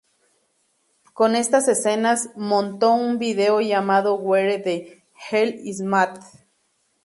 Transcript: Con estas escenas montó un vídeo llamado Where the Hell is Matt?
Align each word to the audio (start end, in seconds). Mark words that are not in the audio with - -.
Con 1.13 1.35
estas 1.35 1.67
escenas 1.67 2.31
montó 2.35 2.91
un 2.93 3.19
vídeo 3.19 3.61
llamado 3.61 4.15
Where 4.15 4.57
the 4.57 5.05
Hell 5.29 5.53
is 5.63 5.81
Matt? 5.83 6.17